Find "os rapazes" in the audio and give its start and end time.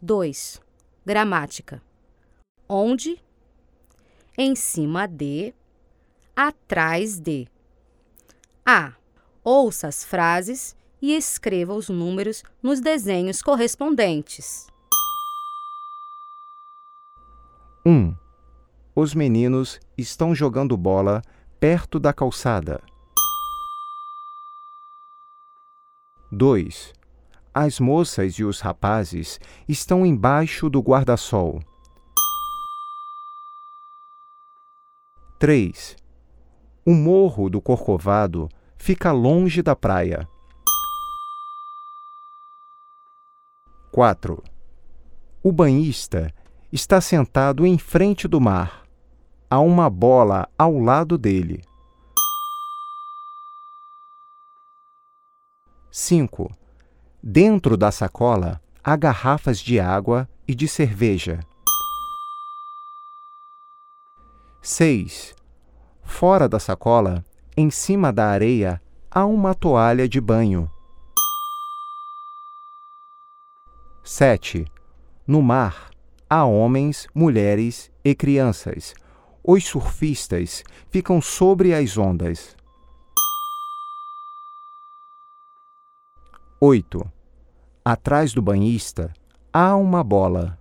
28.44-29.40